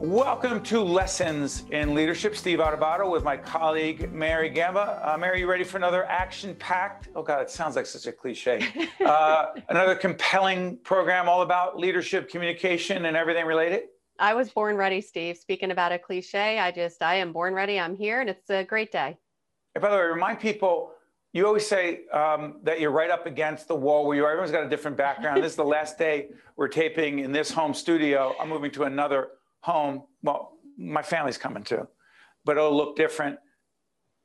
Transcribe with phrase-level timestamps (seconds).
[0.00, 2.34] Welcome to Lessons in Leadership.
[2.34, 4.98] Steve Adubato with my colleague Mary Gamba.
[5.04, 7.10] Uh, Mary, you ready for another action-packed?
[7.14, 8.66] Oh God, it sounds like such a cliche.
[9.04, 13.82] Uh, another compelling program all about leadership, communication, and everything related.
[14.18, 15.36] I was born ready, Steve.
[15.36, 17.78] Speaking about a cliche, I just I am born ready.
[17.78, 19.18] I'm here, and it's a great day.
[19.74, 20.92] And by the way, remind people.
[21.32, 24.30] You always say um, that you're right up against the wall where you are.
[24.30, 25.42] Everyone's got a different background.
[25.42, 28.34] this is the last day we're taping in this home studio.
[28.40, 29.28] I'm moving to another
[29.60, 31.86] home, well, my family's coming too,
[32.44, 33.38] but it'll look different.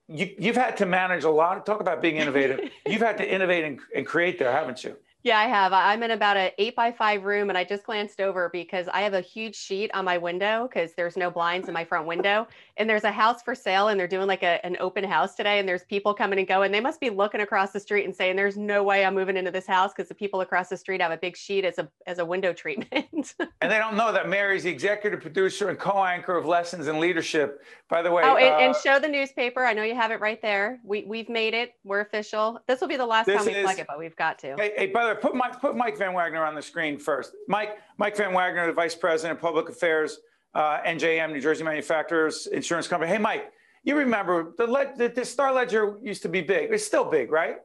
[0.07, 1.65] You, have had to manage a lot.
[1.65, 2.59] Talk about being innovative.
[2.85, 4.95] you've had to innovate and, and create there, haven't you?
[5.25, 5.73] Yeah, I have.
[5.73, 9.01] I'm in about an eight by five room, and I just glanced over because I
[9.01, 12.47] have a huge sheet on my window because there's no blinds in my front window.
[12.77, 15.57] And there's a house for sale, and they're doing like a, an open house today,
[15.57, 16.71] and there's people coming and going.
[16.71, 19.49] They must be looking across the street and saying, "There's no way I'm moving into
[19.49, 22.19] this house because the people across the street have a big sheet as a as
[22.19, 26.45] a window treatment." and they don't know that Mary's the executive producer and co-anchor of
[26.45, 27.63] Lessons in Leadership.
[27.89, 29.65] By the way, oh, and, uh, and show the newspaper.
[29.65, 30.79] I know you have it right there.
[30.83, 31.71] We we've made it.
[31.83, 32.59] We're official.
[32.67, 34.55] This will be the last time we is, plug it, but we've got to.
[34.55, 37.31] Hey, hey by the way, put Mike put Mike Van Wagner on the screen first.
[37.47, 40.19] Mike Mike Van Wagner, the Vice President of Public Affairs,
[40.53, 43.11] uh, NJM, New Jersey Manufacturers Insurance Company.
[43.11, 43.51] Hey, Mike,
[43.83, 44.65] you remember the,
[44.97, 46.71] the, the Star Ledger used to be big.
[46.71, 47.57] It's still big, right?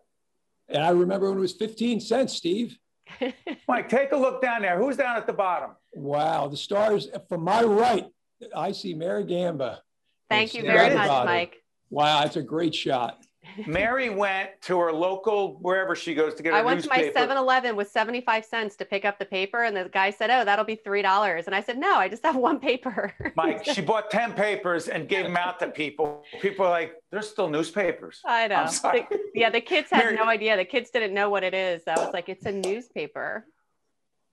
[0.69, 2.79] And I remember when it was 15 cents, Steve.
[3.69, 4.79] Mike, take a look down there.
[4.79, 5.71] Who's down at the bottom?
[5.93, 8.07] Wow, the stars from my right.
[8.55, 9.83] I see Mary Gamba.
[10.29, 11.57] Thank you very much, Mike.
[11.91, 13.19] Wow, that's a great shot.
[13.67, 16.53] Mary went to her local wherever she goes to get.
[16.53, 17.13] I went newspaper.
[17.13, 20.31] to my 7-Eleven with 75 cents to pick up the paper, and the guy said,
[20.31, 23.65] "Oh, that'll be three dollars." And I said, "No, I just have one paper." Mike,
[23.65, 26.25] she bought 10 papers and gave them out to people.
[26.41, 28.67] People are like, "There's still newspapers." I know.
[28.67, 30.57] The, yeah, the kids had Mary, no idea.
[30.57, 31.83] The kids didn't know what it is.
[31.87, 33.47] I was like, "It's a newspaper."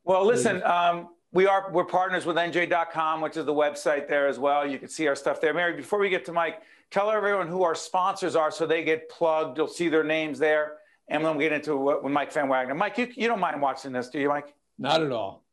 [0.03, 0.63] Well, listen.
[0.63, 4.65] Um, we are we're partners with NJ.com, which is the website there as well.
[4.65, 5.53] You can see our stuff there.
[5.53, 9.07] Mary, before we get to Mike tell everyone who our sponsors are so they get
[9.07, 9.55] plugged.
[9.55, 10.77] You'll see their names there.
[11.09, 12.73] And then we get into what with Mike Van Wagner.
[12.73, 14.55] Mike, you, you don't mind watching this, do you, Mike?
[14.79, 15.43] Not at all.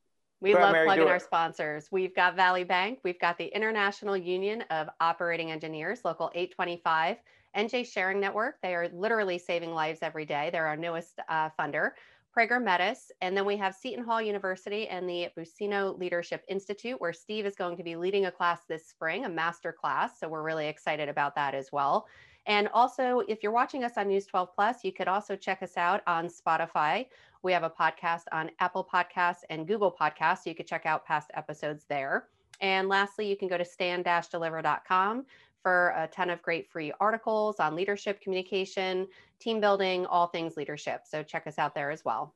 [0.41, 1.89] We Go love ahead, Mary, plugging our sponsors.
[1.93, 3.01] We've got Valley Bank.
[3.05, 7.19] We've got the International Union of Operating Engineers, Local 825.
[7.55, 8.57] NJ Sharing Network.
[8.63, 10.49] They are literally saving lives every day.
[10.51, 11.91] They're our newest uh, funder.
[12.35, 17.13] Prager Metis, and then we have Seton Hall University and the Buccino Leadership Institute, where
[17.13, 20.19] Steve is going to be leading a class this spring, a master class.
[20.19, 22.07] So we're really excited about that as well.
[22.47, 25.77] And also, if you're watching us on News 12 Plus, you could also check us
[25.77, 27.07] out on Spotify.
[27.43, 30.45] We have a podcast on Apple Podcasts and Google Podcasts.
[30.45, 32.29] So you could check out past episodes there.
[32.61, 35.27] And lastly, you can go to stand-deliver.com
[35.63, 39.09] for a ton of great free articles on leadership, communication,
[39.41, 41.03] team building, all things leadership.
[41.05, 42.35] So check us out there as well.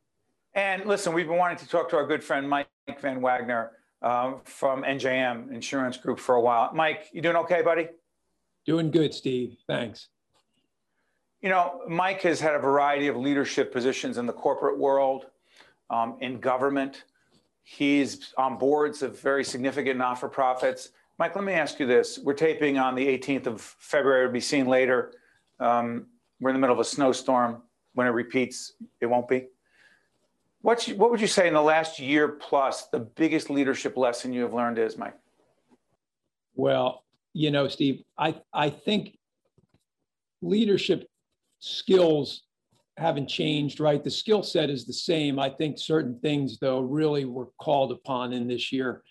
[0.54, 2.68] And listen, we've been wanting to talk to our good friend Mike
[3.00, 6.70] Van Wagner um, from NJM Insurance Group for a while.
[6.72, 7.88] Mike, you doing okay, buddy?
[8.64, 9.56] Doing good, Steve.
[9.66, 10.08] Thanks.
[11.42, 15.26] You know, Mike has had a variety of leadership positions in the corporate world,
[15.90, 17.04] um, in government.
[17.70, 20.92] He's on boards of very significant not for profits.
[21.18, 22.18] Mike, let me ask you this.
[22.18, 25.12] We're taping on the 18th of February, to be seen later.
[25.60, 26.06] Um,
[26.40, 27.60] we're in the middle of a snowstorm.
[27.92, 29.48] When it repeats, it won't be.
[30.62, 34.40] What's, what would you say in the last year plus the biggest leadership lesson you
[34.42, 35.18] have learned is, Mike?
[36.54, 39.18] Well, you know, Steve, I, I think
[40.40, 41.06] leadership
[41.58, 42.44] skills
[42.98, 44.02] haven't changed, right?
[44.02, 45.38] The skill set is the same.
[45.38, 49.02] I think certain things, though, really were called upon in this year.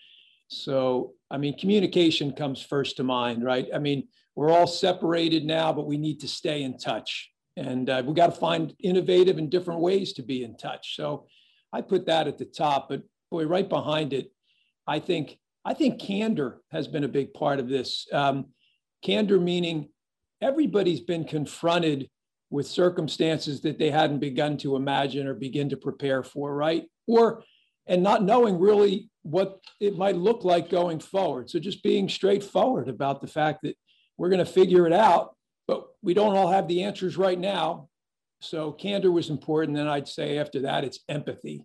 [0.48, 3.68] So, I mean, communication comes first to mind, right?
[3.74, 7.30] I mean, we're all separated now, but we need to stay in touch.
[7.56, 10.94] And uh, we got to find innovative and different ways to be in touch.
[10.94, 11.26] So
[11.72, 14.32] I put that at the top, but boy, right behind it,
[14.86, 18.06] I think I think candor has been a big part of this.
[18.12, 18.46] Um,
[19.02, 19.88] candor meaning
[20.40, 22.08] everybody's been confronted
[22.50, 26.84] with circumstances that they hadn't begun to imagine or begin to prepare for, right?
[27.06, 27.44] Or
[27.86, 31.50] and not knowing really what it might look like going forward.
[31.50, 33.76] So just being straightforward about the fact that
[34.16, 35.34] we're going to figure it out,
[35.66, 37.88] but we don't all have the answers right now.
[38.40, 39.76] So candor was important.
[39.76, 41.64] Then I'd say after that, it's empathy.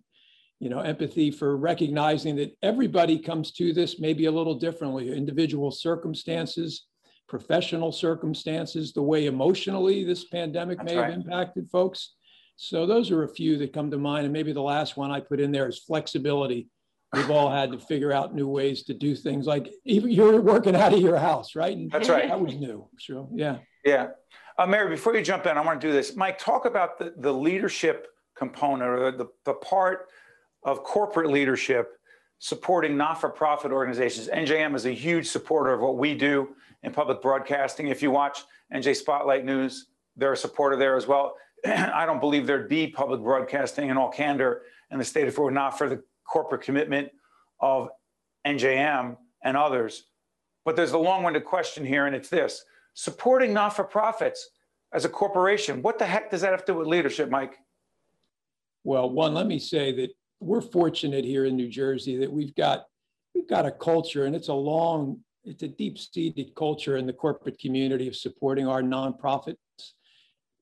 [0.60, 5.70] You know, empathy for recognizing that everybody comes to this maybe a little differently, individual
[5.70, 6.86] circumstances,
[7.28, 11.10] professional circumstances, the way emotionally this pandemic That's may right.
[11.10, 12.14] have impacted folks.
[12.56, 14.24] So those are a few that come to mind.
[14.24, 16.68] And maybe the last one I put in there is flexibility.
[17.12, 20.74] We've all had to figure out new ways to do things like even you're working
[20.74, 21.76] out of your house, right?
[21.76, 22.28] And That's right.
[22.28, 22.88] That was new.
[22.98, 23.28] Sure.
[23.32, 23.58] Yeah.
[23.84, 24.08] Yeah.
[24.58, 26.16] Uh, Mary, before you jump in, I want to do this.
[26.16, 30.08] Mike, talk about the, the leadership component or the, the part
[30.64, 31.92] of corporate leadership
[32.38, 34.28] supporting not-for-profit organizations.
[34.28, 37.88] NJM is a huge supporter of what we do in public broadcasting.
[37.88, 39.86] If you watch NJ Spotlight News,
[40.16, 41.36] they're a supporter there as well.
[41.66, 45.40] I don't believe there'd be public broadcasting in all candor in the state if it
[45.40, 47.10] were not for the corporate commitment
[47.60, 47.88] of
[48.46, 50.04] NJM and others.
[50.64, 52.64] But there's a long-winded question here, and it's this:
[52.94, 54.50] supporting not-for-profits
[54.92, 55.82] as a corporation.
[55.82, 57.58] What the heck does that have to do with leadership, Mike?
[58.84, 60.10] Well, one, let me say that
[60.44, 62.84] we're fortunate here in New Jersey that we've got
[63.34, 67.58] we've got a culture, and it's a long, it's a deep-seated culture in the corporate
[67.58, 69.56] community of supporting our nonprofits.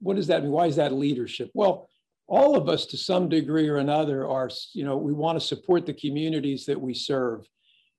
[0.01, 0.53] What does that mean?
[0.53, 1.51] Why is that leadership?
[1.55, 1.89] Well,
[2.29, 5.85] all of us to some degree or another are, you know, we want to support
[5.85, 7.47] the communities that we serve.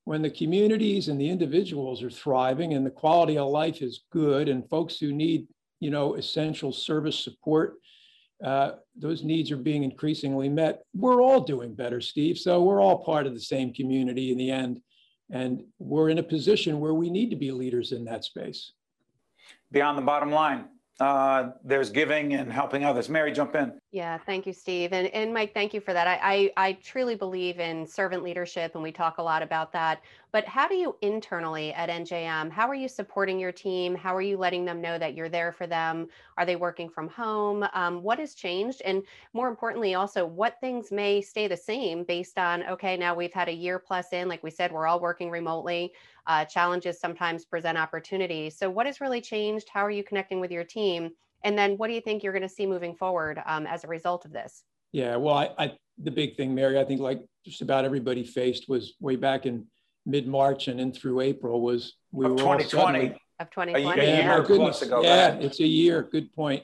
[0.05, 4.49] When the communities and the individuals are thriving and the quality of life is good
[4.49, 5.47] and folks who need,
[5.79, 7.75] you know, essential service support
[8.43, 10.83] uh, those needs are being increasingly met.
[10.93, 12.37] We're all doing better, Steve.
[12.37, 14.81] So we're all part of the same community in the end.
[15.31, 18.73] And we're in a position where we need to be leaders in that space.
[19.71, 20.65] Beyond the bottom line,
[20.99, 23.09] uh, there's giving and helping others.
[23.09, 23.73] Mary, jump in.
[23.91, 24.93] Yeah, thank you, Steve.
[24.93, 26.07] And, and Mike, thank you for that.
[26.07, 30.01] I, I, I truly believe in servant leadership, and we talk a lot about that.
[30.33, 33.93] But how do you internally at NJM, how are you supporting your team?
[33.93, 36.07] How are you letting them know that you're there for them?
[36.39, 37.63] Are they working from home?
[37.71, 38.81] Um, what has changed?
[38.83, 39.03] And
[39.33, 43.47] more importantly, also, what things may stay the same based on, okay, now we've had
[43.47, 45.93] a year plus in, like we said, we're all working remotely.
[46.25, 48.57] Uh, challenges sometimes present opportunities.
[48.57, 49.69] So, what has really changed?
[49.69, 51.11] How are you connecting with your team?
[51.43, 53.87] And then, what do you think you're going to see moving forward um, as a
[53.87, 54.63] result of this?
[54.93, 58.67] Yeah, well, I, I, the big thing, Mary, I think like just about everybody faced
[58.67, 59.67] was way back in
[60.05, 64.01] mid March and in through April was we of were 2020 of 2020.
[64.01, 64.43] Yeah, yeah.
[64.45, 64.81] goodness.
[64.81, 66.07] Ago, yeah it's a year.
[66.11, 66.63] Good point.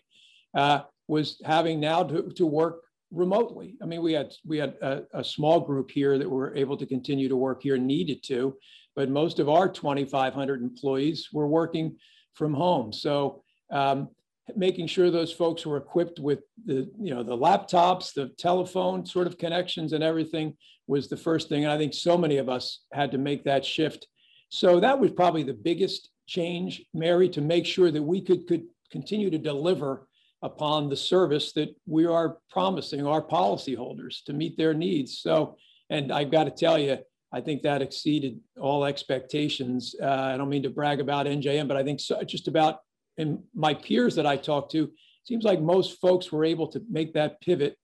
[0.54, 2.82] Uh, was having now to, to work
[3.12, 3.76] remotely.
[3.82, 6.86] I mean, we had we had a, a, small group here that were able to
[6.86, 8.56] continue to work here, needed to,
[8.96, 11.98] but most of our 2,500 employees were working
[12.34, 12.94] from home.
[12.94, 14.10] So um,
[14.56, 19.28] making sure those folks were equipped with the you know the laptops, the telephone sort
[19.28, 20.56] of connections, and everything
[20.88, 21.64] was the first thing.
[21.64, 24.08] And I think so many of us had to make that shift.
[24.50, 28.64] So that was probably the biggest change, Mary, to make sure that we could could
[28.92, 30.08] continue to deliver
[30.42, 35.20] upon the service that we are promising our policyholders to meet their needs.
[35.20, 35.58] So,
[35.90, 36.98] and I've got to tell you,
[37.32, 39.96] I think that exceeded all expectations.
[40.02, 42.80] Uh, I don't mean to brag about NJM, but I think so, just about
[43.20, 44.92] and my peers that I talked to,
[45.26, 47.78] seems like most folks were able to make that pivot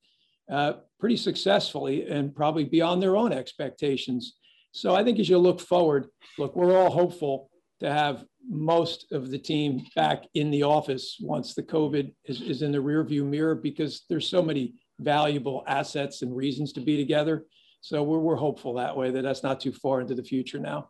[0.49, 4.37] uh, pretty successfully and probably beyond their own expectations.
[4.71, 7.49] So I think as you look forward, look, we're all hopeful
[7.81, 12.61] to have most of the team back in the office once the COVID is, is
[12.61, 17.45] in the rearview mirror because there's so many valuable assets and reasons to be together.
[17.81, 20.89] So we're, we're hopeful that way that that's not too far into the future now.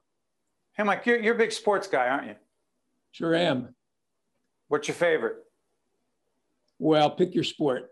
[0.78, 2.36] Hey, Mike, you're, you're a big sports guy, aren't you?
[3.12, 3.76] Sure am.
[4.68, 5.38] What's your favorite?
[6.80, 7.92] Well, pick your sport.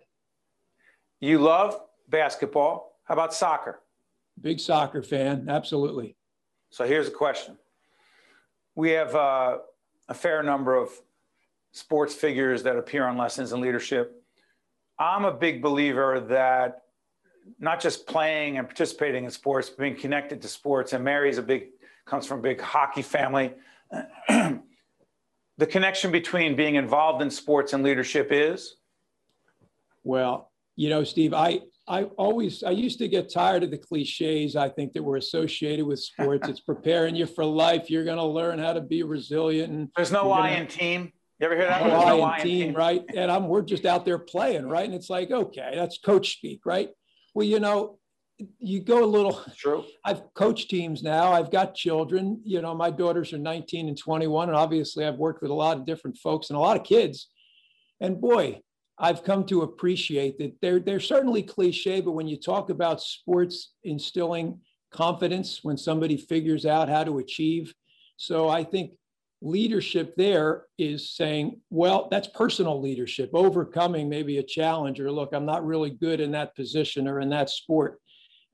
[1.20, 1.80] You love
[2.10, 3.00] basketball.
[3.06, 3.80] How about soccer?
[4.42, 6.16] Big soccer fan, absolutely.
[6.70, 7.58] So here's a question.
[8.76, 9.60] We have uh,
[10.10, 10.90] a fair number of
[11.72, 14.24] sports figures that appear on Lessons in Leadership.
[14.98, 16.82] I'm a big believer that
[17.60, 20.94] not just playing and participating in sports, but being connected to sports.
[20.94, 21.68] And Mary's a big,
[22.06, 23.54] comes from a big hockey family.
[25.58, 28.76] the connection between being involved in sports and leadership is?
[30.04, 34.56] Well, you know, Steve, I I always I used to get tired of the cliches
[34.56, 36.48] I think that were associated with sports.
[36.48, 37.90] it's preparing you for life.
[37.90, 39.92] You're going to learn how to be resilient.
[39.96, 41.12] There's no I in team.
[41.40, 41.86] You ever hear that?
[41.86, 43.04] No, no I in team, team, right?
[43.16, 44.86] And I'm we're just out there playing, right?
[44.86, 46.90] And it's like, okay, that's coach speak, right?
[47.34, 48.00] Well, you know,
[48.60, 49.84] you go a little true.
[50.06, 51.32] I've coached teams now.
[51.32, 52.42] I've got children.
[52.44, 55.78] You know my daughters are 19 and 21 and obviously i've worked with a lot
[55.78, 57.30] of different folks and a lot of kids.
[58.00, 58.62] And boy
[58.98, 63.74] i've come to appreciate that they're they're certainly cliche but when you talk about sports
[63.84, 64.60] instilling
[64.92, 67.74] confidence when somebody figures out how to achieve
[68.18, 68.92] so i think
[69.42, 75.46] leadership there is saying well that's personal leadership overcoming maybe a challenge or look i'm
[75.46, 78.00] not really good in that position or in that sport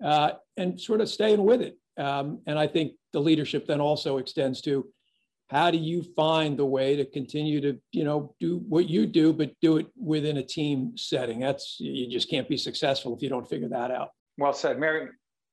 [0.03, 1.77] uh, and sort of staying with it.
[1.97, 4.87] Um, and I think the leadership then also extends to
[5.49, 9.33] how do you find the way to continue to you know do what you do
[9.33, 11.39] but do it within a team setting?
[11.39, 14.09] That's you just can't be successful if you don't figure that out.
[14.37, 14.79] Well said.
[14.79, 15.09] Mary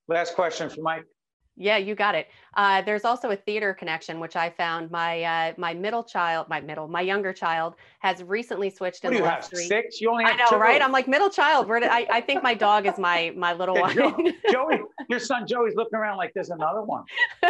[0.08, 1.04] last question for mike
[1.58, 2.28] Yeah, you got it.
[2.54, 4.90] Uh, there's also a theater connection, which I found.
[4.90, 9.12] My uh, my middle child, my middle, my younger child, has recently switched What in
[9.14, 9.58] do the you last have?
[9.58, 9.66] three.
[9.66, 10.00] Six?
[10.00, 10.56] You only I have know, two?
[10.56, 10.82] right?
[10.82, 11.66] I'm like middle child.
[11.66, 12.06] Where did I?
[12.10, 14.34] I think my dog is my my little Yeah, one.
[14.50, 17.04] Joey, your son Joey's looking around like there's another one.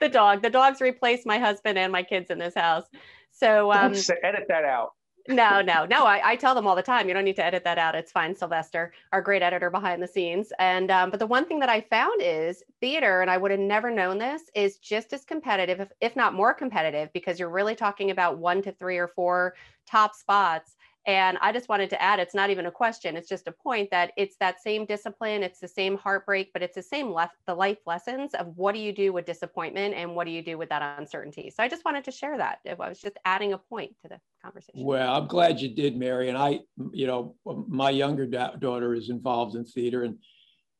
[0.00, 0.42] the dog.
[0.42, 2.84] The dog's replaced my husband and my kids in this house.
[3.30, 4.90] So um, edit that out.
[5.28, 6.04] No, no, no.
[6.04, 7.94] I, I tell them all the time, you don't need to edit that out.
[7.94, 10.52] It's fine, Sylvester, our great editor behind the scenes.
[10.58, 13.60] And um, but the one thing that I found is theater, and I would have
[13.60, 17.74] never known this, is just as competitive, if, if not more competitive, because you're really
[17.74, 19.54] talking about one to three or four
[19.86, 20.76] top spots.
[21.08, 23.90] And I just wanted to add, it's not even a question, it's just a point
[23.92, 27.54] that it's that same discipline, it's the same heartbreak, but it's the same left the
[27.54, 30.68] life lessons of what do you do with disappointment and what do you do with
[30.68, 31.50] that uncertainty.
[31.50, 32.58] So I just wanted to share that.
[32.68, 34.84] I was just adding a point to the conversation.
[34.84, 36.28] Well, I'm glad you did, Mary.
[36.28, 36.60] And I,
[36.92, 40.02] you know, my younger da- daughter is involved in theater.
[40.02, 40.18] And,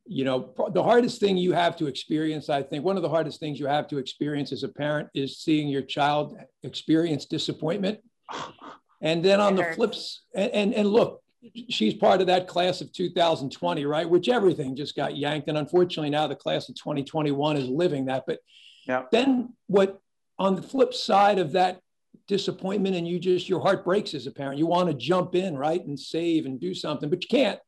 [0.05, 3.41] you know, the hardest thing you have to experience, I think, one of the hardest
[3.41, 8.01] things you have to experience as a parent is seeing your child experience disappointment.
[9.01, 9.77] And then on It the hurts.
[9.77, 11.23] flips, and, and, and look,
[11.69, 14.09] she's part of that class of 2020, right?
[14.09, 15.49] Which everything just got yanked.
[15.49, 18.25] And unfortunately, now the class of 2021 is living that.
[18.27, 18.41] But
[18.87, 19.05] Yeah.
[19.13, 20.01] then what
[20.39, 21.81] on the flip side of that
[22.27, 25.57] disappointment and you just your heart breaks as a parent you want to jump in
[25.57, 27.59] right and save and do something but you can't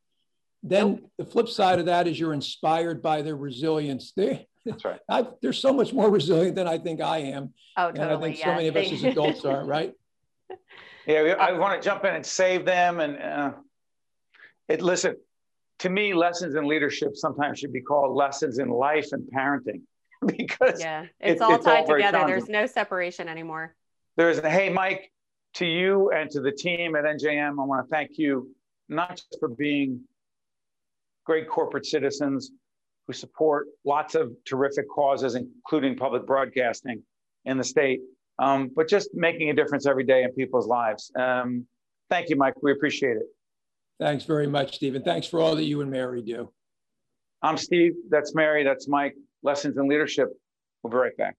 [0.61, 4.99] then the flip side of that is you're inspired by their resilience they That's right.
[5.09, 8.21] I, they're so much more resilient than i think i am Oh, and i totally.
[8.33, 9.93] think so many of us as adults are right
[11.07, 12.99] Yeah, I want to jump in and save them.
[12.99, 13.51] And uh,
[14.67, 15.15] it listen
[15.79, 19.81] to me, lessons in leadership sometimes should be called lessons in life and parenting
[20.25, 22.25] because yeah, it- it's all it's tied very together.
[22.27, 23.75] There's no separation anymore.
[24.17, 25.11] there's hey, Mike,
[25.55, 28.53] to you and to the team at NJM, I want to thank you
[28.87, 30.01] not just for being
[31.25, 32.51] great corporate citizens
[33.07, 37.01] who support lots of terrific causes, including public broadcasting
[37.45, 38.01] in the state,
[38.41, 41.11] um, but just making a difference every day in people's lives.
[41.17, 41.65] Um,
[42.09, 42.55] thank you, Mike.
[42.61, 43.27] We appreciate it.
[43.99, 46.51] thanks very much stephen thanks for all that you and mary do
[47.43, 47.93] I'm Steve.
[48.09, 48.63] That's Mary.
[48.63, 49.15] That's Mike.
[49.41, 50.27] Lessons in Leadership.
[50.83, 51.35] We'll be right back.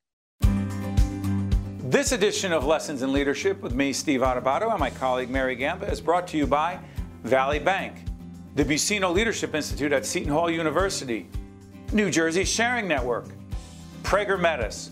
[1.88, 5.88] This edition of Lessons in Leadership with me, Steve Adubato, and my colleague Mary Gamba
[5.88, 6.80] is brought to you by
[7.22, 8.04] Valley Bank,
[8.56, 11.28] the Buccino Leadership Institute at Seton Hall University,
[11.92, 13.26] New Jersey Sharing Network,
[14.02, 14.90] Prager Metis,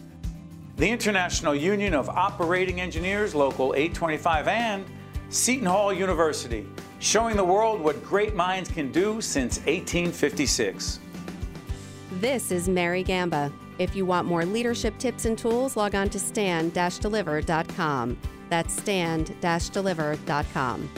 [0.81, 4.87] the International Union of Operating Engineers, Local 825, and
[5.29, 6.67] Seton Hall University,
[7.01, 11.01] showing the world what great minds can do since 1856.
[12.13, 13.53] This is Mary Gamba.
[13.79, 18.19] If you want more leadership tips and tools, log on to stand-deliver.com.
[18.49, 20.91] That's stand-deliver.com.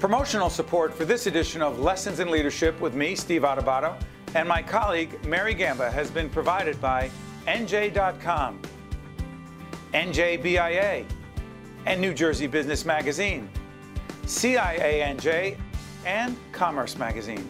[0.00, 3.96] Promotional support for this edition of Lessons in Leadership with me, Steve Adubato,
[4.34, 7.12] and my colleague, Mary Gamba, has been provided by
[7.46, 8.60] NJ.com,
[9.94, 11.06] NJBIA,
[11.86, 13.48] and New Jersey Business Magazine,
[14.24, 15.56] CIANJ,
[16.04, 17.46] and Commerce Magazine.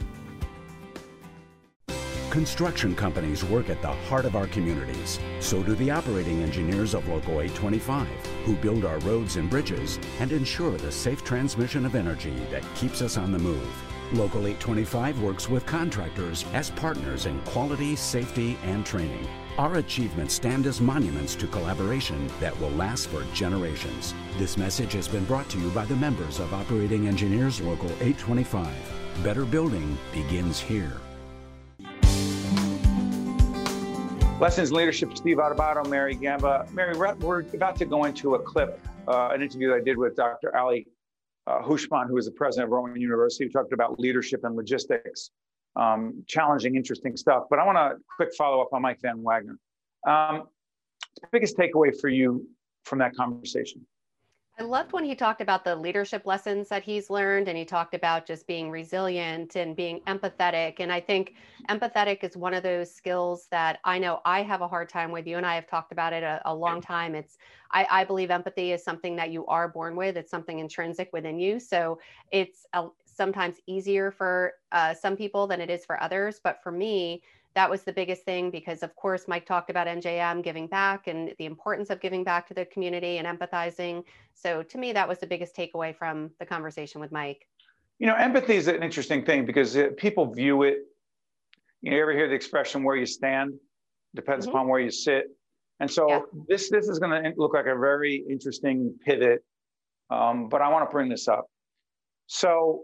[2.28, 5.18] Construction companies work at the heart of our communities.
[5.40, 8.06] So do the operating engineers of Local 825,
[8.44, 13.00] who build our roads and bridges and ensure the safe transmission of energy that keeps
[13.00, 13.66] us on the move.
[14.12, 19.26] Local 825 works with contractors as partners in quality, safety, and training.
[19.58, 24.12] Our achievements stand as monuments to collaboration that will last for generations.
[24.36, 28.68] This message has been brought to you by the members of Operating Engineers Local 825.
[29.24, 30.92] Better building begins here.
[34.38, 36.68] Lessons in Leadership, Steve Adubato, Mary Gamba.
[36.72, 40.16] Mary, we're about to go into a clip, uh, an interview that I did with
[40.16, 40.54] Dr.
[40.54, 40.86] Ali
[41.46, 45.30] uh, Houshmand, who is the president of Rowan University, who talked about leadership and logistics.
[45.76, 47.44] Um, challenging, interesting stuff.
[47.50, 49.58] But I want a quick follow up on Mike Van Wagner.
[50.06, 50.44] Um,
[51.32, 52.48] biggest takeaway for you
[52.84, 53.86] from that conversation?
[54.58, 57.94] I loved when he talked about the leadership lessons that he's learned, and he talked
[57.94, 60.76] about just being resilient and being empathetic.
[60.78, 61.34] And I think
[61.68, 65.26] empathetic is one of those skills that I know I have a hard time with.
[65.26, 67.14] You and I have talked about it a, a long time.
[67.14, 67.36] It's
[67.70, 70.16] I, I believe empathy is something that you are born with.
[70.16, 71.60] It's something intrinsic within you.
[71.60, 71.98] So
[72.30, 72.86] it's a,
[73.16, 76.40] sometimes easier for uh, some people than it is for others.
[76.42, 77.22] But for me,
[77.54, 81.32] that was the biggest thing because of course mike talked about njm giving back and
[81.38, 84.04] the importance of giving back to the community and empathizing
[84.34, 87.48] so to me that was the biggest takeaway from the conversation with mike
[87.98, 90.76] You know, empathy is an interesting thing because uh, people view it.
[91.80, 93.54] You know, you ever hear the expression "where you stand"
[94.14, 94.50] depends Mhm.
[94.50, 95.24] upon where you sit,
[95.80, 96.20] and so Yeah.
[96.48, 99.40] this this is going to look like a very interesting pivot.
[100.10, 101.46] Um, but I want to bring this up.
[102.26, 102.82] So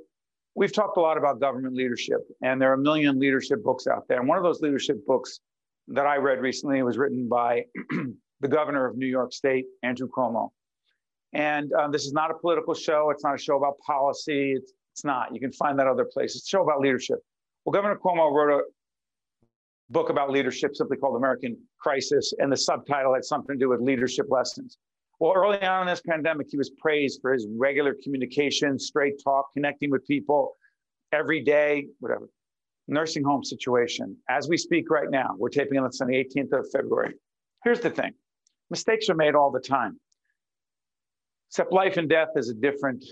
[0.54, 4.06] we've talked a lot about government leadership, and there are a million leadership books out
[4.08, 4.18] there.
[4.18, 5.40] And one of those leadership books
[5.88, 6.82] that I read recently.
[6.82, 7.64] Was written by
[8.40, 10.50] the governor of New York State, Andrew Cuomo.
[11.32, 13.10] And um, this is not a political show.
[13.10, 14.52] It's not a show about policy.
[14.52, 15.34] It's, it's not.
[15.34, 16.42] You can find that other places.
[16.42, 17.18] It's a show about leadership.
[17.64, 18.62] Well, Governor Cuomo wrote a
[19.90, 23.80] book about leadership simply called American Crisis, and the subtitle had something to do with
[23.80, 24.76] leadership lessons.
[25.22, 29.52] Well, early on in this pandemic, he was praised for his regular communication, straight talk,
[29.54, 30.56] connecting with people
[31.12, 32.28] every day, whatever.
[32.88, 34.16] Nursing home situation.
[34.28, 37.14] As we speak right now, we're taping this on the 18th of February.
[37.62, 38.14] Here's the thing
[38.68, 40.00] mistakes are made all the time.
[41.50, 43.04] Except life and death is a different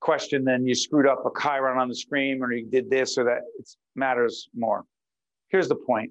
[0.00, 3.24] question than you screwed up a chyron on the screen or you did this or
[3.24, 3.42] that.
[3.58, 4.86] It matters more.
[5.50, 6.10] Here's the point.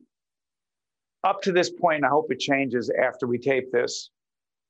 [1.23, 4.11] Up to this point, I hope it changes after we tape this.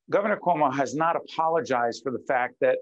[0.10, 2.78] Governor Cuomo has not apologized for the fact that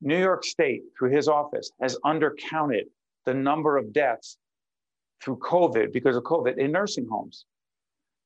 [0.00, 2.84] New York State, through his office, has undercounted
[3.26, 4.38] the number of deaths
[5.22, 7.44] through COVID because of COVID in nursing homes.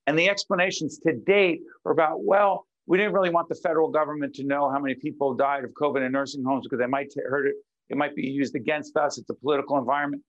[0.07, 4.35] And the explanations to date are about, well, we didn't really want the federal government
[4.35, 7.47] to know how many people died of COVID in nursing homes because they might hurt
[7.47, 7.55] it.
[7.89, 9.19] It might be used against us.
[9.19, 10.23] It's a political environment.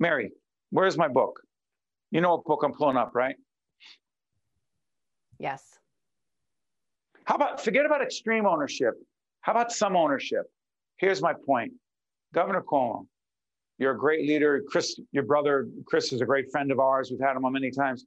[0.00, 0.32] Mary,
[0.70, 1.40] where's my book?
[2.10, 3.36] You know what book I'm pulling up, right?
[5.38, 5.78] Yes.
[7.24, 8.94] How about forget about extreme ownership?
[9.40, 10.44] How about some ownership?
[10.98, 11.72] Here's my point.
[12.32, 13.06] Governor Cuomo,
[13.78, 14.62] you're a great leader.
[14.68, 17.10] Chris, your brother, Chris, is a great friend of ours.
[17.10, 18.04] We've had him on many times.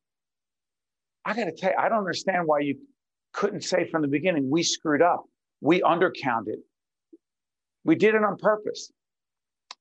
[1.25, 2.77] I got to tell you, I don't understand why you
[3.33, 5.25] couldn't say from the beginning, we screwed up.
[5.61, 6.57] We undercounted.
[7.83, 8.91] We did it on purpose.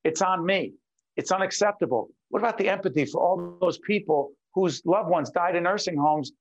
[0.05, 0.73] It's on me.
[1.17, 2.11] It's unacceptable.
[2.29, 6.33] What about the empathy for all those people whose loved ones died in nursing homes?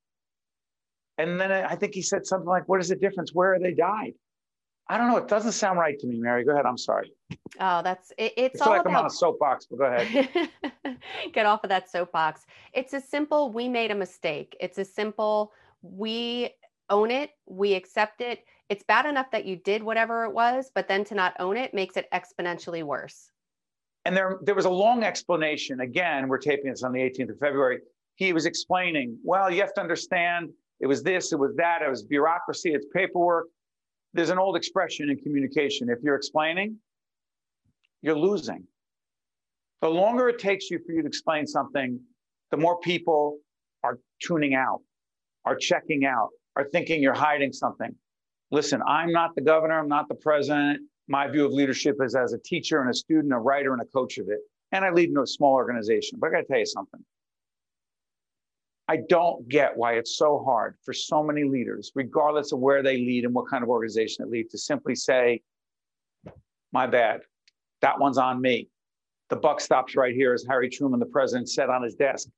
[1.17, 3.33] And then I think he said something like, What is the difference?
[3.33, 4.13] Where are they died?
[4.87, 5.17] I don't know.
[5.17, 6.43] It doesn't sound right to me, Mary.
[6.43, 6.65] Go ahead.
[6.65, 7.11] I'm sorry.
[7.59, 8.91] Oh, that's it, it's I all like about.
[8.91, 10.39] I'm on a soapbox, but go ahead.
[11.33, 12.45] Get off of that soapbox.
[12.73, 13.51] It's a simple.
[13.51, 14.55] We made a mistake.
[14.59, 15.53] It's a simple.
[15.81, 16.51] We
[16.89, 17.31] own it.
[17.47, 18.45] We accept it.
[18.69, 21.73] It's bad enough that you did whatever it was, but then to not own it
[21.73, 23.31] makes it exponentially worse.
[24.05, 25.79] And there, there was a long explanation.
[25.79, 27.79] Again, we're taping this on the 18th of February.
[28.15, 31.89] He was explaining, well, you have to understand it was this, it was that, it
[31.89, 33.47] was bureaucracy, it's paperwork.
[34.13, 36.77] There's an old expression in communication if you're explaining,
[38.01, 38.63] you're losing.
[39.81, 41.99] The longer it takes you for you to explain something,
[42.51, 43.37] the more people
[43.83, 44.81] are tuning out,
[45.43, 47.93] are checking out, are thinking you're hiding something.
[48.51, 52.33] Listen, I'm not the governor, I'm not the president my view of leadership is as
[52.33, 54.39] a teacher and a student, a writer and a coach of it.
[54.71, 56.17] And I lead in a small organization.
[56.19, 57.03] But I got to tell you something.
[58.87, 62.97] I don't get why it's so hard for so many leaders, regardless of where they
[62.97, 65.41] lead and what kind of organization they lead, to simply say,
[66.71, 67.21] my bad.
[67.81, 68.69] That one's on me.
[69.29, 72.29] The buck stops right here, as Harry Truman, the president, said on his desk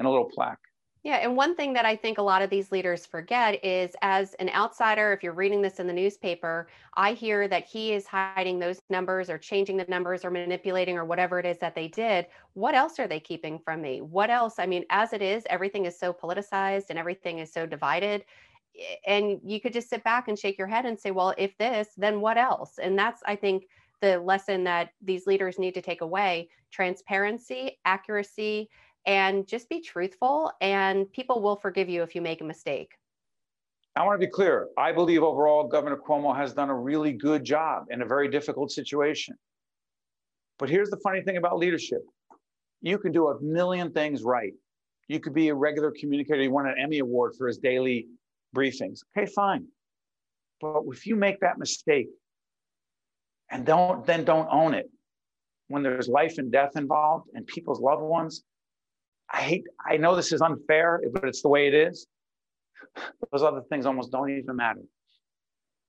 [0.00, 0.58] in a little plaque.
[1.04, 4.34] Yeah, and one thing that I think a lot of these leaders forget is as
[4.34, 8.60] an outsider, if you're reading this in the newspaper, I hear that he is hiding
[8.60, 12.28] those numbers or changing the numbers or manipulating or whatever it is that they did.
[12.52, 14.00] What else are they keeping from me?
[14.00, 14.60] What else?
[14.60, 18.24] I mean, as it is, everything is so politicized and everything is so divided.
[18.78, 21.56] Eh, and you could just sit back and shake your head and say, well, if
[21.58, 22.78] this, then what else?
[22.78, 23.66] And that's, I think,
[24.00, 28.68] the lesson that these leaders need to take away transparency, accuracy,
[29.06, 32.92] and just be truthful and people will forgive you if you make a mistake.
[33.94, 34.68] I want to be clear.
[34.78, 38.70] I believe overall Governor Cuomo has done a really good job in a very difficult
[38.70, 39.36] situation.
[40.58, 42.02] But here's the funny thing about leadership.
[42.80, 44.52] You can do a million things right.
[45.08, 46.42] You could be a regular communicator.
[46.42, 48.06] You won an Emmy Award for his daily
[48.56, 49.00] briefings.
[49.16, 49.66] Okay, fine.
[50.60, 52.08] But if you make that mistake
[53.50, 54.88] and don't then don't own it,
[55.68, 58.44] when there's life and death involved and people's loved ones,
[59.32, 62.06] I hate, I know this is unfair, but it's the way it is.
[63.30, 64.82] Those other things almost don't even matter.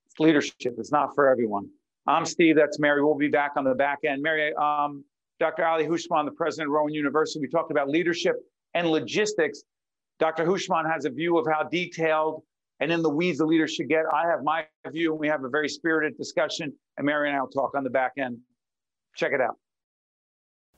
[0.08, 1.69] It's leadership, it's not for everyone.
[2.08, 3.03] I'm Steve, that's Mary.
[3.03, 4.21] We'll be back on the back end.
[4.21, 5.03] Mary, um,
[5.39, 5.65] Dr.
[5.65, 8.36] Ali Houshmand, the president of Rowan University, we talked about leadership
[8.73, 9.63] and logistics.
[10.19, 10.45] Dr.
[10.45, 12.43] Houshmand has a view of how detailed
[12.79, 14.03] and in the weeds the leaders should get.
[14.13, 17.41] I have my view, and we have a very spirited discussion, and Mary and I
[17.41, 18.38] will talk on the back end.
[19.15, 19.58] Check it out.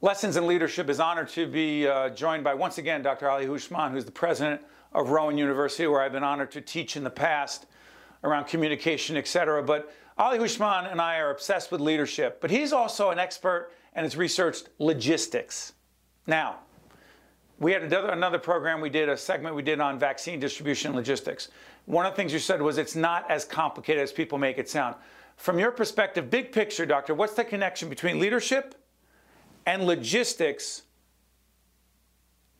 [0.01, 3.29] Lessons in Leadership is honored to be uh, joined by, once again, Dr.
[3.29, 7.03] Ali Houshmand, who's the president of Rowan University, where I've been honored to teach in
[7.03, 7.65] the past
[8.23, 9.63] around communication, et cetera.
[9.63, 14.03] But Ali Houshmand and I are obsessed with leadership, but he's also an expert and
[14.03, 15.73] has researched logistics.
[16.27, 16.59] Now,
[17.59, 21.49] we had another program we did, a segment we did on vaccine distribution logistics.
[21.85, 24.69] One of the things you said was it's not as complicated as people make it
[24.69, 24.95] sound.
[25.37, 28.75] From your perspective, big picture, doctor, what's the connection between leadership
[29.65, 30.83] and logistics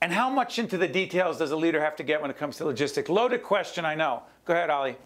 [0.02, 2.58] And how much into the details does a leader have to get when it comes
[2.58, 3.10] to logistics?
[3.10, 4.24] Loaded question, I know.
[4.46, 4.98] Go ahead, Ali.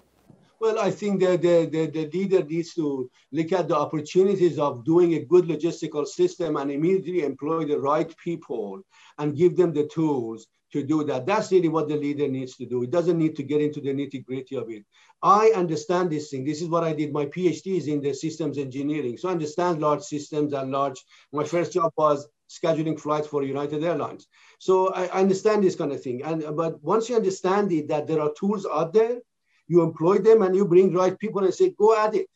[0.59, 4.83] Well, I think the, the, the, the, leader needs to look at the opportunities of
[4.83, 8.81] doing a good logistical system and immediately employ the right people
[9.19, 11.25] and give them the tools to do that.
[11.25, 12.83] That's really what the leader needs to do.
[12.83, 14.83] It doesn't need to get into the nitty gritty of it.
[15.21, 16.45] I understand this thing.
[16.45, 17.11] This is what I did.
[17.11, 19.17] My PhD is in the systems engineering.
[19.17, 21.03] So I understand large systems and large,
[21.33, 24.27] my first job was scheduling flights for United Airlines.
[24.59, 26.23] So I, understand this kind of thing.
[26.23, 29.19] And but once you understand it, that there are tools out there,
[29.67, 32.27] you employ them and you bring right people and say, go at it.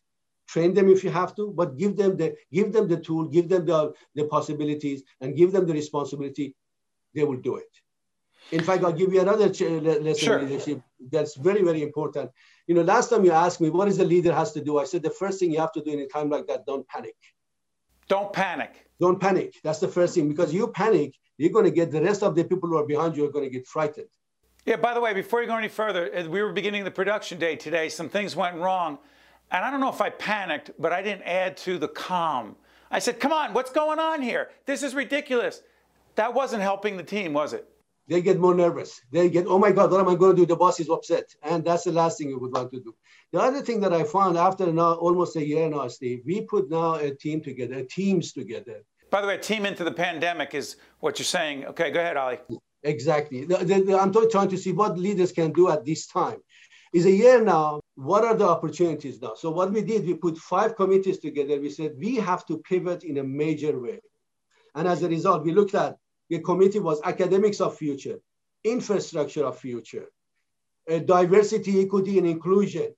[0.47, 3.47] Train them if you have to, but give them the give them the tool, give
[3.47, 6.53] them the, the possibilities, and give them the responsibility.
[7.15, 7.69] They will do it.
[8.51, 10.41] In fact, I'll give you another lesson sure.
[10.41, 12.31] leadership that's very, very important.
[12.67, 14.77] You know, last time you asked me, what is the leader has to do?
[14.77, 16.87] I said, the first thing you have to do in a time like that, don't
[16.87, 17.15] panic.
[18.07, 18.87] Don't panic.
[18.99, 19.55] Don't panic.
[19.63, 22.43] That's the first thing because you panic, you're going to get the rest of the
[22.43, 24.07] people who are behind you are going to get frightened.
[24.65, 27.37] Yeah, by the way, before you go any further, uh, we were beginning the production
[27.37, 27.89] day today.
[27.89, 28.97] Some things went wrong.
[29.51, 32.55] And I don't know if I panicked, but I didn't add to the calm.
[32.89, 34.51] I said, come on, what's going on here?
[34.65, 35.61] This is ridiculous.
[36.15, 37.67] That wasn't helping the team, was it?
[38.07, 39.01] They get more nervous.
[39.11, 40.45] They get, oh my God, what am I going to do?
[40.45, 41.33] The boss is upset.
[41.41, 42.93] And that's the last thing you would want to do.
[43.31, 46.69] The other thing that I found after now almost a year now, Steve, we put
[46.69, 48.83] now a team together, teams together.
[49.09, 51.65] By the way, team into the pandemic is what you're saying.
[51.65, 52.39] Okay, go ahead, Ali.
[52.83, 53.45] Exactly.
[53.45, 56.37] The, the, the, I'm trying to see what leaders can do at this time.
[56.93, 57.79] Is a year now.
[57.95, 59.33] What are the opportunities now?
[59.35, 61.59] So what we did, we put five committees together.
[61.59, 63.99] We said we have to pivot in a major way.
[64.75, 65.97] And as a result, we looked at
[66.29, 68.19] the committee was academics of future,
[68.63, 70.05] infrastructure of future,
[70.89, 72.93] uh, diversity, equity, and inclusion,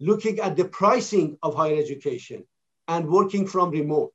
[0.00, 2.44] looking at the pricing of higher education
[2.88, 4.14] and working from remote.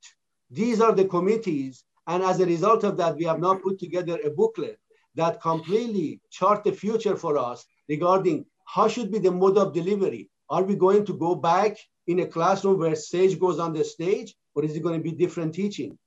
[0.50, 1.84] These are the committees.
[2.08, 4.78] And as a result of that, we have now put together a booklet
[5.16, 10.30] that completely chart the future for us regarding how should be the mode of delivery.
[10.50, 14.36] Are we going to go back in a classroom where sage goes on the stage,
[14.56, 15.98] or is it going to be different teaching?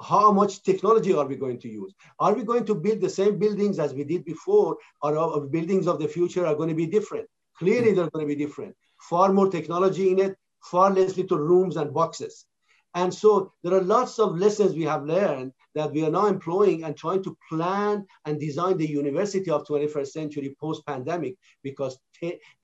[0.00, 1.92] How much technology are we going to use?
[2.20, 5.98] Are we going to build the same buildings as we did before, or buildings of
[5.98, 7.28] the future are going to be different?
[7.58, 8.76] Clearly, they're going to be different.
[9.00, 12.46] Far more technology in it, far less little rooms and boxes.
[12.94, 16.84] And so there are lots of lessons we have learned that we are now employing
[16.84, 21.98] and trying to plan and design the university of 21st century post-pandemic because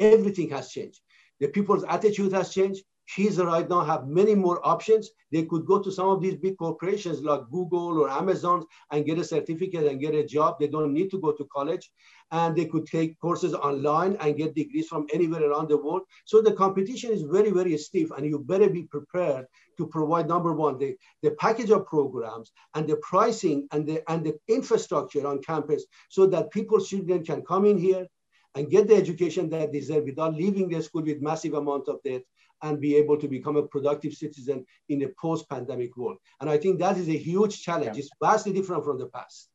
[0.00, 1.00] everything has changed.
[1.40, 2.84] The people's attitude has changed.
[3.06, 5.10] Kids right now have many more options.
[5.30, 9.18] They could go to some of these big corporations like Google or Amazon and get
[9.18, 10.56] a certificate and get a job.
[10.58, 11.90] They don't need to go to college.
[12.30, 16.02] And they could take courses online and get degrees from anywhere around the world.
[16.24, 20.52] So the competition is very, very stiff, and you better be prepared to provide number
[20.52, 25.42] one, the, the package of programs and the pricing and the and the infrastructure on
[25.42, 28.06] campus so that people, students can come in here
[28.54, 32.02] and get the education that they deserve without leaving the school with massive amount of
[32.04, 32.22] debt
[32.64, 36.18] and be able to become a productive citizen in a post-pandemic world.
[36.40, 37.94] And I think that is a huge challenge.
[37.96, 38.00] Yeah.
[38.00, 39.50] It's vastly different from the past.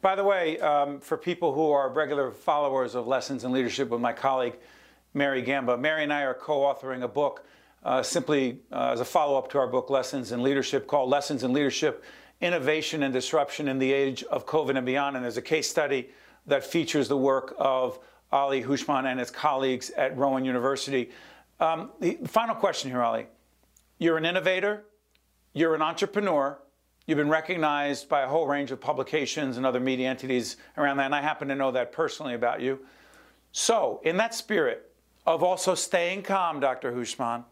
[0.00, 4.00] By the way, um, for people who are regular followers of Lessons in Leadership with
[4.00, 4.56] my colleague,
[5.14, 7.46] Mary Gamba, Mary and I are co-authoring a book
[7.82, 11.52] uh, simply uh, as a follow-up to our book, Lessons in Leadership, called Lessons in
[11.52, 12.04] Leadership,
[12.40, 15.16] Innovation and Disruption in the Age of COVID and Beyond.
[15.16, 16.10] And there's a case study
[16.46, 17.98] that features the work of
[18.32, 21.10] Ali Houshmand and his colleagues at Rowan University.
[21.60, 23.26] Um, the final question here, Ali.
[23.98, 24.84] You're an innovator,
[25.52, 26.58] you're an entrepreneur,
[27.06, 31.06] you've been recognized by a whole range of publications and other media entities around that,
[31.06, 32.80] and I happen to know that personally about you.
[33.52, 34.90] So, in that spirit
[35.26, 36.92] of also staying calm, Dr.
[36.92, 37.44] Houshmand,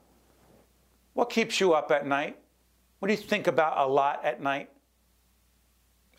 [1.15, 2.38] what keeps you up at night?
[2.99, 4.69] What do you think about a lot at night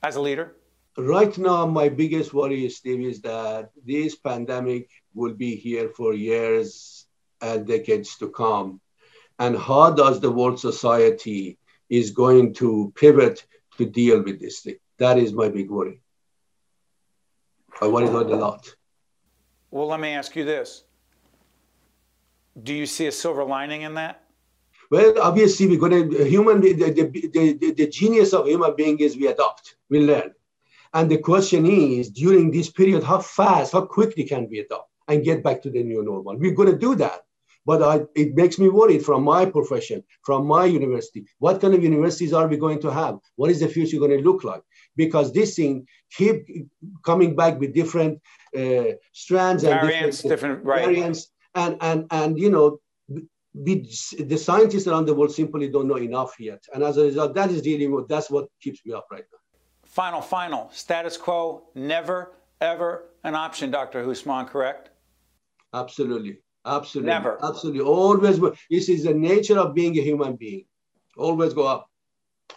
[0.01, 0.55] as a leader?
[0.97, 7.02] Right now, my biggest worry, Steve, is that this pandemic will be here for years
[7.43, 8.79] and decades to come.
[9.37, 11.57] And how does the world society
[11.89, 13.45] is going to pivot
[13.77, 14.75] to deal with this thing?
[14.97, 16.01] That is my big worry.
[17.81, 18.73] I worry about a lot.
[19.71, 20.83] Well, let me ask you this.
[22.61, 24.23] Do you see a silver lining in that?
[24.91, 29.17] Well, obviously, we're going to, human, the, the, the, the genius of human being is
[29.17, 30.31] we adopt, we learn.
[30.93, 35.23] And the question is, during this period, how fast, how quickly can we adopt and
[35.23, 36.37] get back to the new normal?
[36.37, 37.21] We're going to do that.
[37.65, 41.25] But I, it makes me worried from my profession, from my university.
[41.39, 43.19] What kind of universities are we going to have?
[43.35, 44.61] What is the future going to look like?
[44.95, 46.45] Because this thing keep
[47.03, 48.21] coming back with different
[48.57, 50.85] uh, strands and variants, different, different right.
[50.85, 52.79] variants, and and and you know,
[53.53, 56.63] we, the scientists around the world simply don't know enough yet.
[56.73, 59.39] And as a result, that is really what that's what keeps me up right now.
[59.85, 60.69] Final, final.
[60.71, 64.03] Status quo, never, ever an option, Dr.
[64.03, 64.89] Houshmand, correct?
[65.73, 66.39] Absolutely.
[66.65, 67.09] Absolutely.
[67.09, 67.43] Never.
[67.43, 67.81] Absolutely.
[67.81, 68.39] Always.
[68.69, 70.65] This is the nature of being a human being.
[71.17, 71.89] Always go up.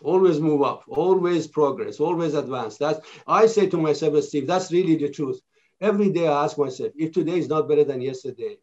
[0.03, 0.85] Always move up.
[0.88, 2.01] Always progress.
[2.01, 2.77] Always advance.
[2.77, 5.40] That's I say to myself, Steve, that's really the truth.
[5.81, 8.57] Every day I ask myself, if today is not better than yesterday,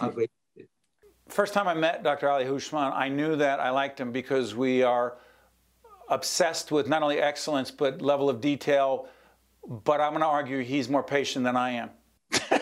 [0.00, 0.14] I'm hmm.
[0.14, 0.36] grateful.
[1.28, 2.28] First time I met Dr.
[2.28, 5.18] Ali Houshmand, I knew that I liked him because we are
[6.08, 9.08] obsessed with not only excellence, but level of detail.
[9.68, 11.90] But I'm going to argue he's more patient than I am.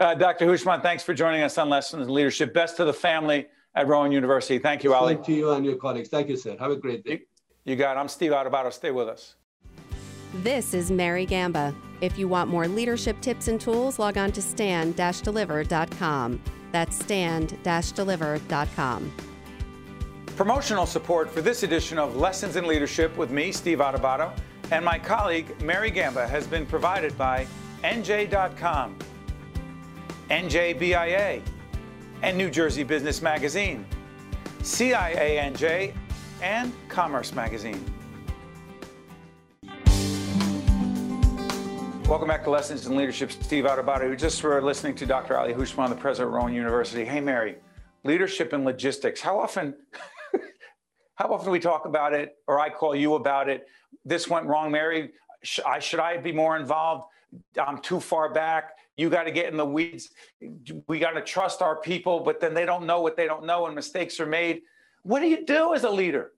[0.00, 0.46] uh, Dr.
[0.46, 2.54] Houshmand, thanks for joining us on Lessons in Leadership.
[2.54, 4.58] Best to the family at Rowan University.
[4.58, 5.14] Thank you, Ali.
[5.14, 6.08] Thank you and your colleagues.
[6.08, 6.56] Thank you, sir.
[6.58, 7.10] Have a great day.
[7.10, 7.20] You,
[7.64, 8.00] you got it.
[8.00, 8.72] I'm Steve Adubato.
[8.72, 9.34] Stay with us.
[10.34, 11.74] This is Mary Gamba.
[12.00, 16.42] If you want more leadership tips and tools, log on to stand-deliver.com.
[16.70, 19.12] That's stand-deliver.com.
[20.36, 24.30] Promotional support for this edition of Lessons in Leadership with me, Steve Adubato,
[24.70, 27.46] and my colleague, Mary Gamba, has been provided by
[27.82, 28.98] NJ.com,
[30.30, 31.40] NJBIA,
[32.22, 33.86] and New Jersey Business Magazine,
[34.60, 35.94] CIANJ,
[36.42, 37.82] and Commerce Magazine.
[42.06, 43.32] Welcome back to Lessons in Leadership.
[43.32, 45.38] Steve Adubato, who just were listening to Dr.
[45.38, 47.06] Ali Houshmand, the president of Rowan University.
[47.06, 47.56] Hey, Mary,
[48.04, 49.22] leadership and logistics.
[49.22, 49.74] How often,
[51.14, 53.66] how often do we talk about it, or I call you about it?
[54.04, 55.12] This went wrong, Mary.
[55.42, 57.04] Should I, should I be more involved?
[57.60, 58.76] I'm too far back.
[58.96, 60.10] You got to get in the weeds.
[60.86, 63.66] We got to trust our people, but then they don't know what they don't know,
[63.66, 64.62] and mistakes are made.
[65.02, 66.32] What do you do as a leader?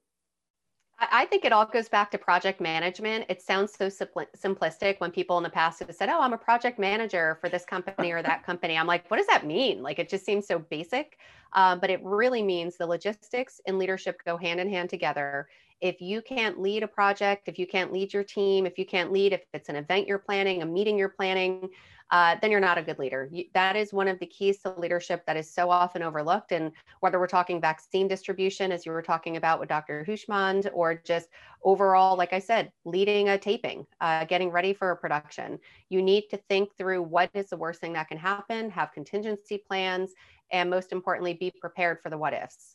[1.01, 3.25] I think it all goes back to project management.
[3.31, 6.79] It sounds so simplistic when people in the past have said, Oh, I'm a project
[6.79, 8.77] manager for this company or that company.
[8.77, 9.83] I'm like, what does that mean?
[9.83, 11.17] Like, it just seems so basic.
[11.55, 15.49] Um, but it really means the logistics and leadership go hand in hand together.
[15.81, 19.13] If you can't lead a project, if you can't lead your team, if you can't
[19.13, 21.71] lead, if it's an event you're planning, a meeting you're planning,
[22.11, 23.29] uh, then you're not a good leader.
[23.31, 26.53] You, that is one of the keys to leadership that is so often overlooked.
[26.53, 30.05] And whether we're talking vaccine distribution, as you were talking about with Dr.
[30.09, 31.29] Houshmand, or just
[31.63, 36.25] overall, like I said, leading a taping, uh, getting ready for a production, you need
[36.31, 40.13] to think through what is the worst thing that can happen, have contingency plans,
[40.51, 42.75] and most importantly, be prepared for the what ifs.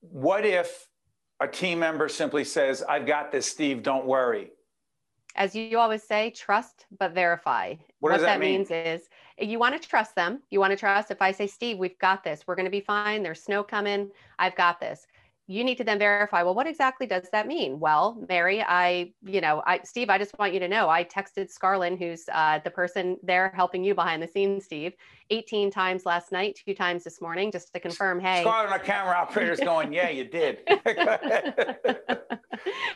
[0.00, 0.86] What if
[1.40, 4.50] a team member simply says, I've got this, Steve, don't worry?
[5.36, 7.74] as you always say, trust but verify.
[8.00, 8.58] What, what that, that mean?
[8.58, 10.42] means is you want to trust them.
[10.50, 12.44] You want to trust if I say, Steve, we've got this.
[12.46, 13.22] We're going to be fine.
[13.22, 14.10] There's snow coming.
[14.38, 15.06] I've got this
[15.48, 17.78] you need to then verify well what exactly does that mean?
[17.78, 21.52] Well mary i you know i steve i just want you to know i texted
[21.52, 24.94] scarlin who's uh, the person there helping you behind the scenes steve
[25.30, 28.42] 18 times last night two times this morning just to confirm hey.
[28.44, 30.58] Scarlin our camera operator's going yeah you did.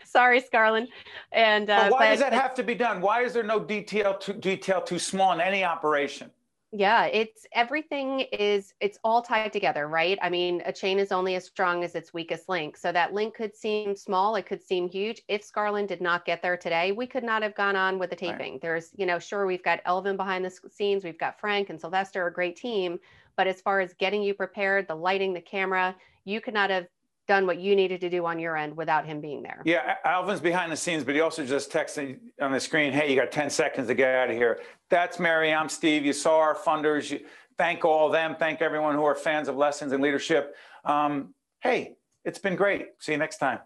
[0.04, 0.86] Sorry scarlin
[1.32, 3.00] and uh, why but, does that have to be done?
[3.00, 6.30] Why is there no detail too, detail too small in any operation
[6.72, 10.18] yeah, it's everything is it's all tied together, right?
[10.22, 12.76] I mean, a chain is only as strong as its weakest link.
[12.76, 15.22] So that link could seem small, it could seem huge.
[15.26, 18.16] If Scarlin did not get there today, we could not have gone on with the
[18.16, 18.52] taping.
[18.52, 18.62] Right.
[18.62, 22.28] There's, you know, sure we've got Elvin behind the scenes, we've got Frank and Sylvester,
[22.28, 23.00] a great team,
[23.36, 26.86] but as far as getting you prepared, the lighting, the camera, you could not have
[27.30, 29.62] done what you needed to do on your end without him being there.
[29.64, 33.14] Yeah, Alvin's behind the scenes, but he also just texted on the screen, hey, you
[33.14, 34.58] got 10 seconds to get out of here.
[34.88, 36.04] That's Mary, I'm Steve.
[36.04, 37.08] You saw our funders.
[37.08, 37.20] You,
[37.56, 38.34] thank all of them.
[38.36, 40.56] Thank everyone who are fans of lessons in leadership.
[40.84, 42.86] Um, hey, it's been great.
[42.98, 43.60] See you next time.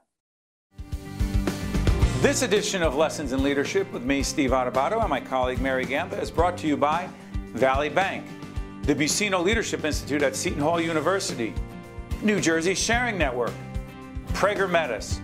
[2.20, 6.20] This edition of Lessons in Leadership with me, Steve Adubato, and my colleague Mary Gamba
[6.20, 7.08] is brought to you by
[7.54, 8.26] Valley Bank,
[8.82, 11.54] the Buccino Leadership Institute at Seton Hall University,
[12.24, 13.52] New Jersey Sharing Network,
[14.28, 15.20] Prager Metis,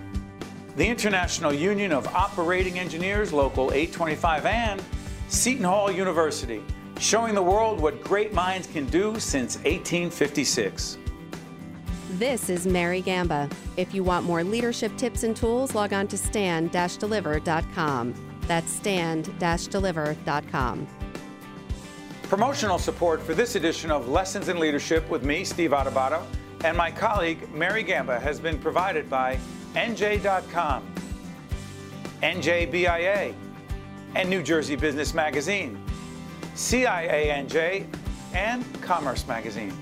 [0.77, 4.85] the International Union of Operating Engineers, Local 825, and
[5.29, 6.63] Seton Hall University,
[6.99, 10.99] showing the world what great minds can do since 1856.
[12.19, 13.49] This is Mary Gamba.
[13.79, 18.15] If you want more leadership tips and tools, log on to stand-deliver.com.
[18.43, 20.87] That's stand-deliver.com.
[22.25, 26.23] Promotional support for this edition of Lessons in Leadership with me, Steve Adubato,
[26.65, 29.39] and my colleague, Mary Gamba, has been provided by
[29.75, 30.87] NJ.com,
[32.23, 33.35] NJBIA,
[34.15, 35.83] and New Jersey Business Magazine,
[36.55, 37.87] CIANJ,
[38.35, 39.73] and Commerce Magazine.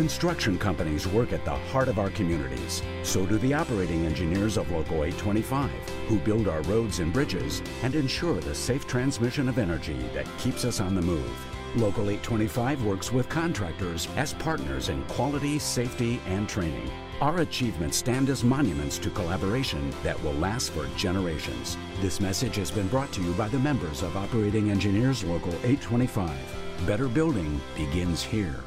[0.00, 2.82] Construction companies work at the heart of our communities.
[3.02, 5.70] So do the operating engineers of Local 825,
[6.08, 10.64] who build our roads and bridges and ensure the safe transmission of energy that keeps
[10.64, 11.30] us on the move.
[11.76, 16.90] Local 825 works with contractors as partners in quality, safety, and training.
[17.20, 21.76] Our achievements stand as monuments to collaboration that will last for generations.
[22.00, 26.34] This message has been brought to you by the members of Operating Engineers Local 825.
[26.86, 28.64] Better building begins here.